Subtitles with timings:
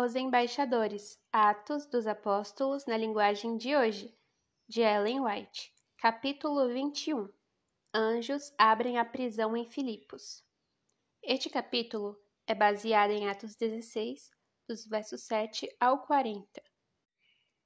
[0.00, 4.16] Os Embaixadores Atos dos Apóstolos na linguagem de hoje,
[4.68, 5.74] de Ellen White.
[5.96, 7.28] Capítulo 21
[7.92, 10.44] Anjos abrem a prisão em Filipos.
[11.20, 12.16] Este capítulo
[12.46, 14.30] é baseado em Atos 16,
[14.68, 16.46] dos versos 7 ao 40.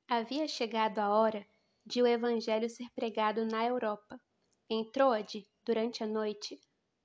[0.09, 1.47] Havia chegado a hora
[1.85, 4.19] de o Evangelho ser pregado na Europa.
[4.71, 6.59] Em Troade, durante a noite,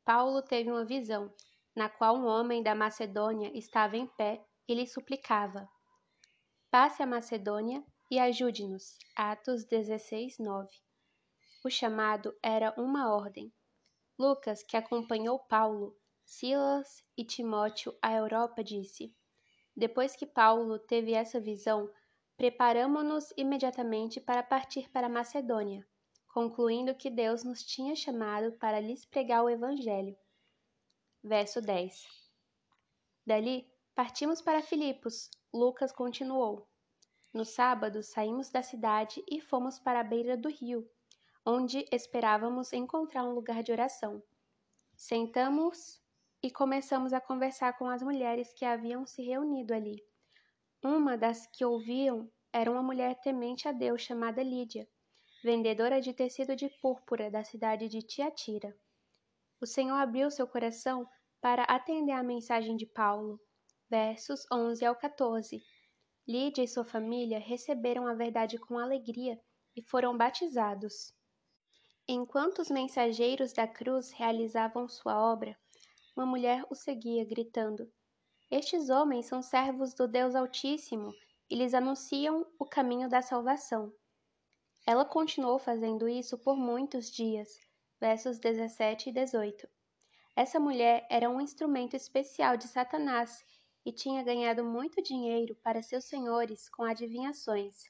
[0.05, 1.29] Paulo teve uma visão,
[1.75, 5.69] na qual um homem da Macedônia estava em pé e lhe suplicava:
[6.69, 8.97] Passe a Macedônia e ajude-nos.
[9.15, 10.69] Atos 16, 9.
[11.63, 13.51] O chamado era uma ordem.
[14.19, 19.15] Lucas, que acompanhou Paulo, Silas e Timóteo à Europa, disse:
[19.75, 21.89] Depois que Paulo teve essa visão,
[22.35, 25.87] preparamo-nos imediatamente para partir para Macedônia,
[26.27, 30.17] concluindo que Deus nos tinha chamado para lhes pregar o Evangelho.
[31.23, 32.05] Verso 10.
[33.25, 35.27] Dali Partimos para Filipos.
[35.51, 36.69] Lucas continuou.
[37.33, 40.87] No sábado, saímos da cidade e fomos para a beira do rio,
[41.43, 44.21] onde esperávamos encontrar um lugar de oração.
[44.95, 45.99] Sentamos
[46.43, 50.05] e começamos a conversar com as mulheres que haviam se reunido ali.
[50.83, 54.87] Uma das que ouviam era uma mulher temente a Deus chamada Lídia,
[55.43, 58.77] vendedora de tecido de púrpura da cidade de Tiatira.
[59.59, 61.09] O Senhor abriu seu coração
[61.41, 63.41] para atender à mensagem de Paulo
[63.89, 65.63] versos 11 ao 14.
[66.27, 69.39] Lídia e sua família receberam a verdade com alegria
[69.75, 71.13] e foram batizados.
[72.05, 75.57] Enquanto os mensageiros da cruz realizavam sua obra,
[76.15, 77.89] uma mulher o seguia, gritando:
[78.51, 81.13] Estes homens são servos do Deus Altíssimo
[81.49, 83.93] e lhes anunciam o caminho da salvação.
[84.85, 87.47] Ela continuou fazendo isso por muitos dias.
[87.99, 89.67] Versos 17 e 18.
[90.35, 93.43] Essa mulher era um instrumento especial de Satanás
[93.87, 97.85] e tinha ganhado muito dinheiro para seus senhores com adivinhações.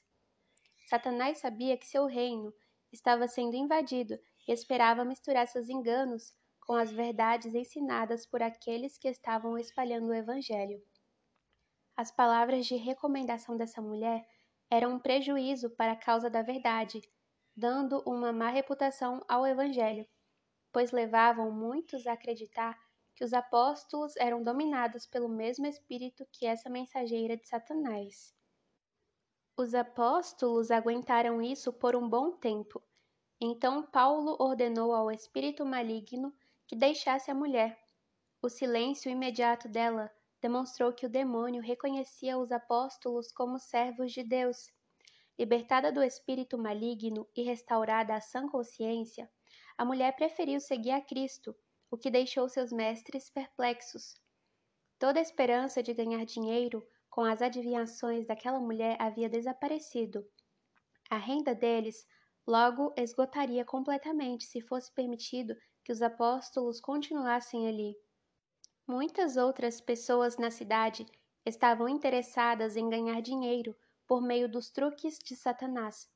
[0.88, 2.54] Satanás sabia que seu reino
[2.92, 4.16] estava sendo invadido
[4.46, 10.14] e esperava misturar seus enganos com as verdades ensinadas por aqueles que estavam espalhando o
[10.14, 10.80] Evangelho.
[11.96, 14.24] As palavras de recomendação dessa mulher
[14.70, 17.02] eram um prejuízo para a causa da verdade,
[17.56, 20.06] dando uma má reputação ao Evangelho,
[20.72, 22.78] pois levavam muitos a acreditar
[23.18, 28.32] que os apóstolos eram dominados pelo mesmo espírito que essa mensageira de Satanás.
[29.56, 32.80] Os apóstolos aguentaram isso por um bom tempo.
[33.40, 36.32] Então Paulo ordenou ao espírito maligno
[36.64, 37.76] que deixasse a mulher.
[38.40, 40.08] O silêncio imediato dela
[40.40, 44.68] demonstrou que o demônio reconhecia os apóstolos como servos de Deus.
[45.36, 49.28] Libertada do espírito maligno e restaurada à sã consciência,
[49.76, 51.52] a mulher preferiu seguir a Cristo
[51.90, 54.14] o que deixou seus mestres perplexos.
[54.98, 60.24] Toda esperança de ganhar dinheiro com as adivinhações daquela mulher havia desaparecido.
[61.10, 62.06] A renda deles
[62.46, 67.96] logo esgotaria completamente se fosse permitido que os apóstolos continuassem ali.
[68.86, 71.06] Muitas outras pessoas na cidade
[71.44, 73.76] estavam interessadas em ganhar dinheiro
[74.06, 76.08] por meio dos truques de Satanás.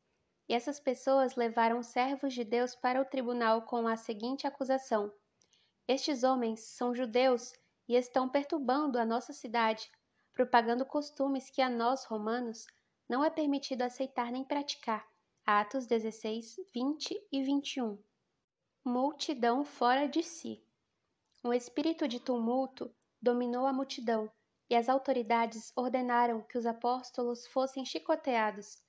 [0.49, 5.13] E essas pessoas levaram servos de Deus para o tribunal com a seguinte acusação:
[5.87, 7.53] estes homens são judeus
[7.89, 9.91] e estão perturbando a nossa cidade,
[10.33, 12.67] propagando costumes que a nós, romanos,
[13.09, 15.07] não é permitido aceitar nem praticar.
[15.45, 18.03] Atos 16, 20 e 21.
[18.85, 20.65] Multidão fora de si.
[21.45, 24.31] Um espírito de tumulto dominou a multidão
[24.71, 28.83] e as autoridades ordenaram que os apóstolos fossem chicoteados.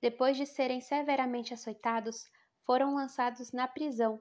[0.00, 2.24] Depois de serem severamente açoitados,
[2.64, 4.20] foram lançados na prisão.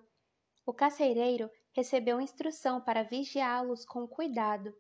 [0.66, 4.76] O carcereiro recebeu instrução para vigiá-los com cuidado.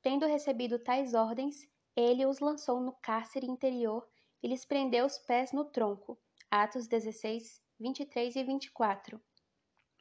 [0.00, 4.08] Tendo recebido tais ordens, ele os lançou no cárcere interior
[4.42, 6.18] e lhes prendeu os pés no tronco.
[6.50, 9.20] Atos 16, 23 e 24.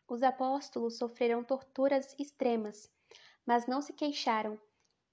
[0.08, 2.90] Os apóstolos sofreram torturas extremas,
[3.46, 4.58] mas não se queixaram.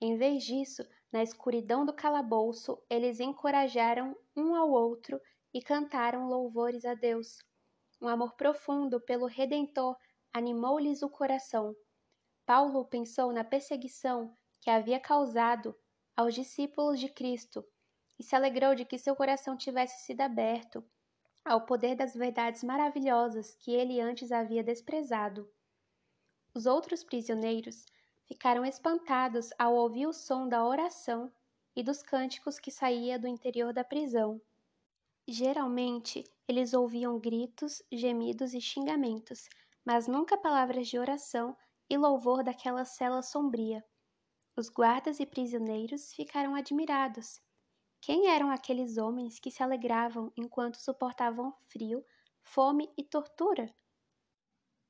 [0.01, 5.21] Em vez disso, na escuridão do calabouço, eles encorajaram um ao outro
[5.53, 7.39] e cantaram louvores a Deus.
[8.05, 9.97] Um amor profundo pelo Redentor
[10.31, 11.75] animou-lhes o coração.
[12.45, 15.75] Paulo pensou na perseguição que havia causado
[16.15, 17.65] aos discípulos de Cristo
[18.19, 20.85] e se alegrou de que seu coração tivesse sido aberto
[21.43, 25.51] ao poder das verdades maravilhosas que ele antes havia desprezado.
[26.55, 27.87] Os outros prisioneiros
[28.27, 31.33] ficaram espantados ao ouvir o som da oração
[31.75, 34.43] e dos cânticos que saía do interior da prisão.
[35.29, 39.49] Geralmente, eles ouviam gritos, gemidos e xingamentos,
[39.85, 41.57] mas nunca palavras de oração
[41.89, 43.85] e louvor daquela cela sombria.
[44.57, 47.41] Os guardas e prisioneiros ficaram admirados.
[48.01, 52.05] Quem eram aqueles homens que se alegravam enquanto suportavam frio,
[52.43, 53.75] fome e tortura?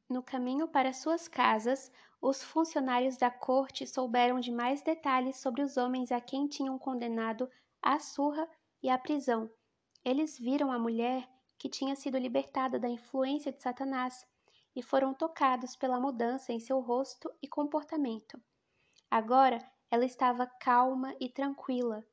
[0.09, 5.77] No caminho para suas casas, os funcionários da corte souberam de mais detalhes sobre os
[5.77, 7.49] homens a quem tinham condenado
[7.81, 8.49] à surra
[8.83, 9.49] e à prisão.
[10.05, 11.27] Eles viram a mulher
[11.59, 14.27] que tinha sido libertada da influência de Satanás
[14.77, 18.39] e foram tocados pela mudança em seu rosto e comportamento.
[19.11, 19.59] Agora
[19.91, 22.05] ela estava calma e tranquila.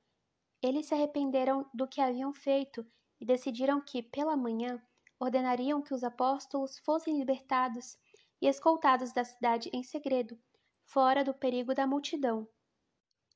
[0.62, 2.86] Eles se arrependeram do que haviam feito
[3.20, 4.82] e decidiram que, pela manhã,
[5.20, 7.98] ordenariam que os apóstolos fossem libertados
[8.40, 10.40] e escoltados da cidade em segredo,
[10.86, 12.48] fora do perigo da multidão.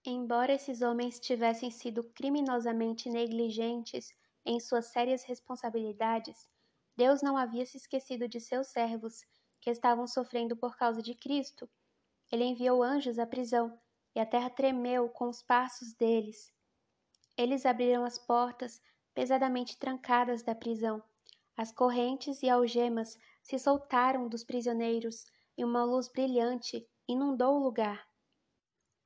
[0.06, 4.14] Embora esses homens tivessem sido criminosamente negligentes
[4.46, 6.48] em suas sérias responsabilidades,
[6.96, 9.26] Deus não havia se esquecido de seus servos,
[9.60, 11.70] que estavam sofrendo por causa de Cristo.
[12.32, 13.80] Ele enviou anjos à prisão,
[14.14, 16.54] e a terra tremeu com os passos deles.
[17.38, 18.82] Eles abriram as portas
[19.14, 21.04] pesadamente trancadas da prisão
[21.58, 25.26] as correntes e algemas se soltaram dos prisioneiros
[25.58, 28.06] e uma luz brilhante inundou o lugar.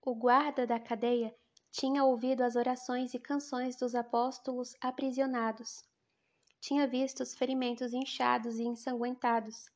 [0.01, 1.35] O guarda da cadeia
[1.71, 5.83] tinha ouvido as orações e canções dos apóstolos aprisionados.
[6.59, 9.69] Tinha visto os ferimentos inchados e ensanguentados.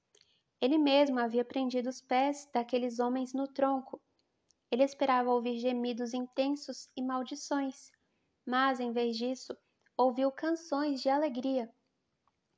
[0.59, 4.01] Ele mesmo havia prendido os pés daqueles homens no tronco.
[4.71, 7.91] Ele esperava ouvir gemidos intensos e maldições,
[8.45, 9.55] mas, em vez disso,
[9.95, 11.71] ouviu canções de alegria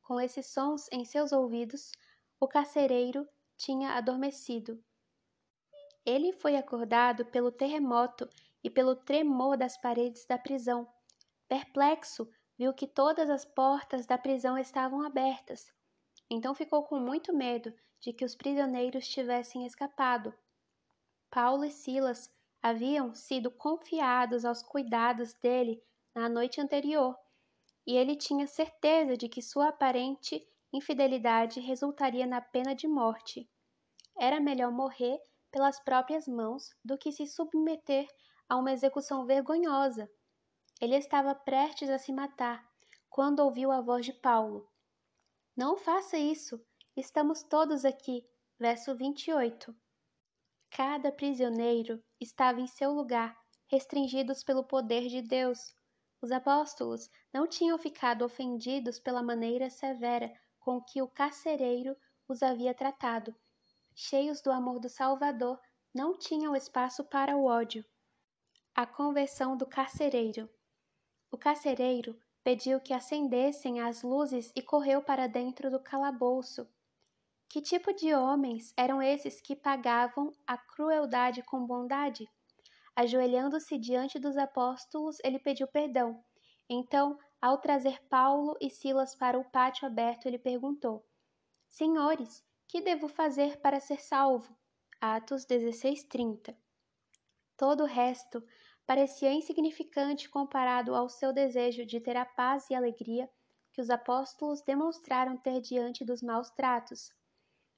[0.05, 1.91] com esses sons em seus ouvidos,
[2.39, 3.27] o carcereiro
[3.57, 4.79] tinha adormecido.
[6.05, 8.29] Ele foi acordado pelo terremoto
[8.65, 10.91] e pelo tremor das paredes da prisão.
[11.47, 12.27] Perplexo,
[12.57, 15.71] viu que todas as portas da prisão estavam abertas.
[16.27, 20.33] Então ficou com muito medo de que os prisioneiros tivessem escapado.
[21.29, 22.27] Paulo e Silas
[22.59, 25.79] haviam sido confiados aos cuidados dele
[26.15, 27.15] na noite anterior
[27.85, 33.47] e ele tinha certeza de que sua aparente infidelidade resultaria na pena de morte.
[34.17, 35.21] Era melhor morrer
[35.51, 38.07] pelas próprias mãos do que se submeter
[38.47, 40.09] a uma execução vergonhosa.
[40.79, 42.65] Ele estava prestes a se matar
[43.09, 44.69] quando ouviu a voz de Paulo.
[45.55, 46.59] Não faça isso,
[46.95, 48.25] estamos todos aqui.
[48.59, 49.75] Verso 28.
[50.69, 53.37] Cada prisioneiro estava em seu lugar,
[53.67, 55.75] restringidos pelo poder de Deus.
[56.21, 61.95] Os apóstolos não tinham ficado ofendidos pela maneira severa com que o carcereiro
[62.27, 63.35] os havia tratado.
[63.93, 65.59] Cheios do amor do Salvador,
[65.93, 67.85] não tinham espaço para o ódio.
[68.77, 70.49] A conversão do carcereiro.
[71.31, 76.67] O carcereiro pediu que acendessem as luzes e correu para dentro do calabouço.
[77.47, 82.29] Que tipo de homens eram esses que pagavam a crueldade com bondade?
[82.93, 86.21] Ajoelhando-se diante dos apóstolos, ele pediu perdão.
[86.69, 91.07] Então, ao trazer Paulo e Silas para o pátio aberto, ele perguntou:
[91.69, 94.53] Senhores, que devo fazer para ser salvo?
[94.99, 96.53] Atos 16:30.
[97.57, 98.45] Todo o resto
[98.85, 103.29] parecia insignificante comparado ao seu desejo de ter a paz e alegria
[103.73, 107.11] que os apóstolos demonstraram ter diante dos maus tratos.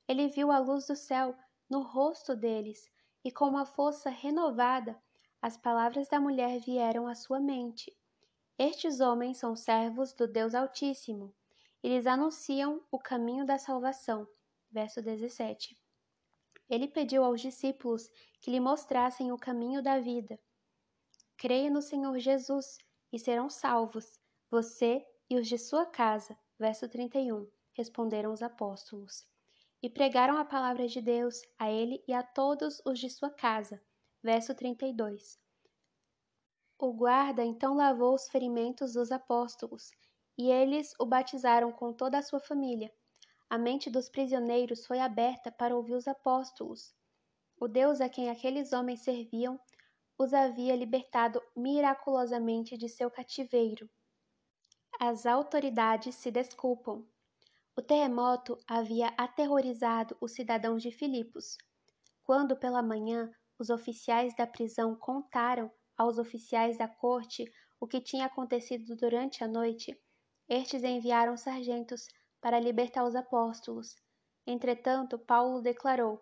[0.07, 1.35] Ele viu a luz do céu
[1.69, 2.89] no rosto deles
[3.23, 5.01] e com uma força renovada
[5.41, 7.95] as palavras da mulher vieram à sua mente.
[8.57, 11.33] Estes homens são servos do Deus Altíssimo.
[11.83, 14.27] Eles anunciam o caminho da salvação.
[14.69, 15.77] Verso 17.
[16.69, 18.09] Ele pediu aos discípulos
[18.41, 20.39] que lhe mostrassem o caminho da vida.
[21.37, 22.77] Creia no Senhor Jesus
[23.13, 26.37] e serão salvos, você e os de sua casa.
[26.59, 27.47] Verso 31.
[27.73, 29.25] Responderam os apóstolos.
[29.81, 33.81] E pregaram a palavra de Deus a ele e a todos os de sua casa
[34.27, 35.39] verso 32.
[36.77, 39.89] O guarda então lavou os ferimentos dos apóstolos,
[40.37, 42.93] e eles o batizaram com toda a sua família.
[43.49, 46.93] A mente dos prisioneiros foi aberta para ouvir os apóstolos.
[47.59, 49.57] O Deus a quem aqueles homens serviam
[50.17, 53.89] os havia libertado miraculosamente de seu cativeiro.
[54.99, 57.05] As autoridades se desculpam.
[57.75, 61.57] O terremoto havia aterrorizado os cidadãos de Filipos.
[62.23, 67.45] Quando pela manhã os oficiais da prisão contaram aos oficiais da corte
[67.79, 69.95] o que tinha acontecido durante a noite.
[70.49, 72.07] Estes enviaram sargentos
[72.41, 73.95] para libertar os apóstolos.
[74.45, 76.21] Entretanto, Paulo declarou: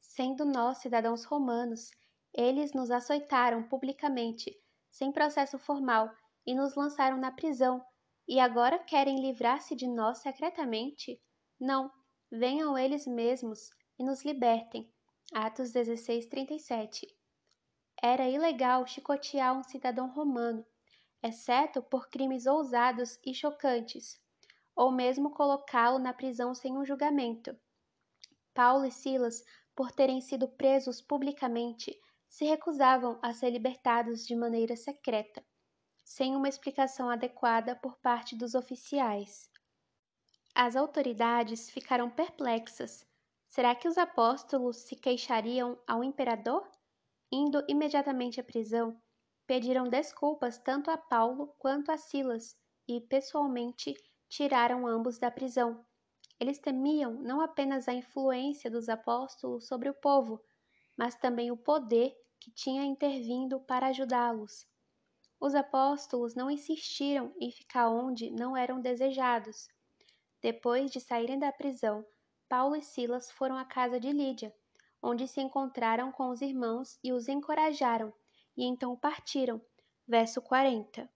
[0.00, 1.90] Sendo nós cidadãos romanos,
[2.36, 4.54] eles nos açoitaram publicamente,
[4.90, 6.10] sem processo formal,
[6.46, 7.84] e nos lançaram na prisão,
[8.28, 11.20] e agora querem livrar-se de nós secretamente?
[11.58, 11.90] Não,
[12.30, 14.92] venham eles mesmos e nos libertem
[15.32, 17.08] Atos 16, 37.
[18.00, 20.64] era ilegal chicotear um cidadão romano,
[21.20, 24.20] exceto por crimes ousados e chocantes,
[24.74, 27.58] ou mesmo colocá-lo na prisão sem um julgamento.
[28.54, 29.42] Paulo e Silas,
[29.74, 35.44] por terem sido presos publicamente, se recusavam a ser libertados de maneira secreta,
[36.04, 39.50] sem uma explicação adequada por parte dos oficiais.
[40.54, 43.06] As autoridades ficaram perplexas.
[43.48, 46.66] Será que os apóstolos se queixariam ao imperador?
[47.30, 49.00] Indo imediatamente à prisão,
[49.46, 52.56] pediram desculpas tanto a Paulo quanto a Silas
[52.88, 53.94] e, pessoalmente,
[54.28, 55.84] tiraram ambos da prisão.
[56.38, 60.42] Eles temiam não apenas a influência dos apóstolos sobre o povo,
[60.96, 64.66] mas também o poder que tinha intervindo para ajudá-los.
[65.38, 69.68] Os apóstolos não insistiram em ficar onde não eram desejados.
[70.40, 72.06] Depois de saírem da prisão,
[72.48, 74.54] Paulo e Silas foram à casa de Lídia,
[75.02, 78.12] onde se encontraram com os irmãos e os encorajaram,
[78.56, 79.60] e então partiram.
[80.06, 81.10] Verso 40.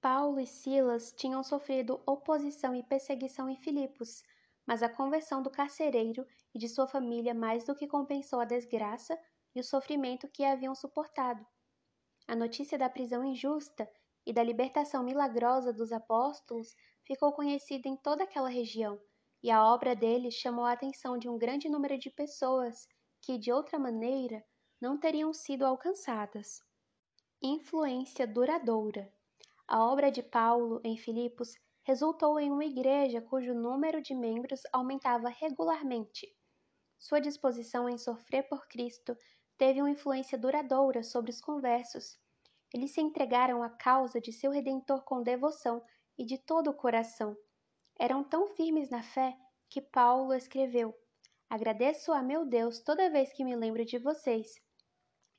[0.00, 4.22] Paulo e Silas tinham sofrido oposição e perseguição em Filipos,
[4.66, 9.18] mas a conversão do carcereiro e de sua família mais do que compensou a desgraça
[9.54, 11.46] e o sofrimento que haviam suportado.
[12.26, 13.88] A notícia da prisão injusta
[14.26, 19.00] e da libertação milagrosa dos apóstolos ficou conhecida em toda aquela região,
[19.42, 22.88] e a obra deles chamou a atenção de um grande número de pessoas
[23.22, 24.44] que, de outra maneira,
[24.80, 26.60] não teriam sido alcançadas.
[27.40, 29.12] Influência duradoura.
[29.68, 31.54] A obra de Paulo em Filipos
[31.86, 36.26] resultou em uma igreja cujo número de membros aumentava regularmente.
[36.98, 39.16] Sua disposição em sofrer por Cristo
[39.56, 42.18] teve uma influência duradoura sobre os conversos.
[42.74, 45.80] Eles se entregaram à causa de seu redentor com devoção
[46.18, 47.36] e de todo o coração.
[47.96, 49.38] Eram tão firmes na fé
[49.70, 50.92] que Paulo escreveu:
[51.48, 54.60] Agradeço a meu Deus toda vez que me lembro de vocês.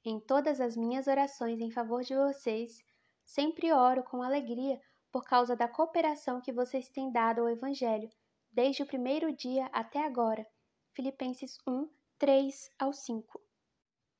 [0.05, 2.81] Em todas as minhas orações em favor de vocês,
[3.27, 4.79] Sempre oro com alegria
[5.11, 8.09] por causa da cooperação que vocês têm dado ao Evangelho,
[8.51, 10.47] desde o primeiro dia até agora.
[10.93, 13.41] Filipenses 1, 3 ao 5.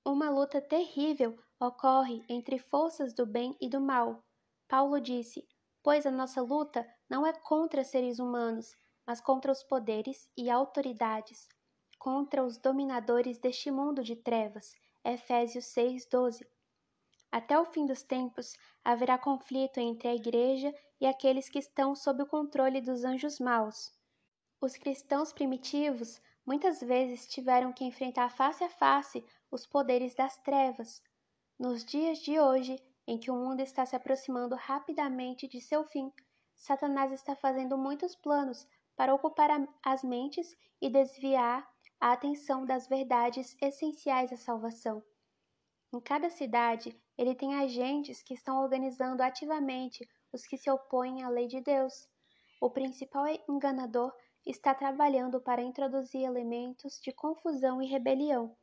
[0.06, 4.24] Uma luta terrível ocorre entre forças do bem e do mal.
[4.68, 5.48] Paulo disse:
[5.84, 8.76] Pois a nossa luta não é contra seres humanos,
[9.06, 11.48] mas contra os poderes e autoridades,
[11.98, 14.76] contra os dominadores deste mundo de trevas.
[15.04, 16.46] Efésios 6, 12.
[17.32, 22.24] Até o fim dos tempos haverá conflito entre a Igreja e aqueles que estão sob
[22.24, 23.92] o controle dos anjos maus.
[24.62, 31.04] Os cristãos primitivos muitas vezes tiveram que enfrentar face a face os poderes das trevas.
[31.60, 36.12] Nos dias de hoje, em que o mundo está se aproximando rapidamente de seu fim,
[36.56, 39.50] Satanás está fazendo muitos planos para ocupar
[39.84, 41.68] as mentes e desviar
[42.00, 45.04] a atenção das verdades essenciais à salvação.
[45.94, 51.30] Em cada cidade, ele tem agentes que estão organizando ativamente os que se opõem à
[51.30, 52.08] lei de Deus.
[52.62, 54.14] O principal enganador
[54.46, 58.56] está trabalhando para introduzir elementos de confusão e rebelião.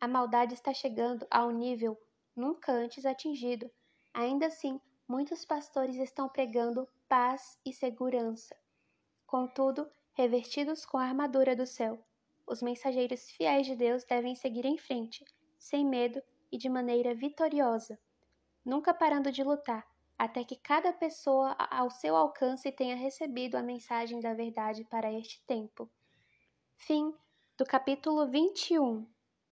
[0.00, 1.96] A maldade está chegando a um nível
[2.34, 3.70] nunca antes atingido.
[4.12, 8.54] Ainda assim, muitos pastores estão pregando paz e segurança.
[9.26, 11.98] Contudo, revestidos com a armadura do céu,
[12.46, 15.24] os mensageiros fiéis de Deus devem seguir em frente
[15.58, 16.22] sem medo
[16.56, 17.98] e de maneira vitoriosa,
[18.64, 19.86] nunca parando de lutar,
[20.18, 25.44] até que cada pessoa ao seu alcance tenha recebido a mensagem da verdade para este
[25.46, 25.86] tempo.
[26.74, 27.14] Fim
[27.58, 29.06] do capítulo 21.